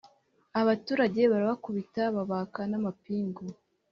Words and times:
abaturage 0.61 1.21
barabakubita 1.31 2.01
babaka 2.15 2.61
n’amapingu 2.71 3.43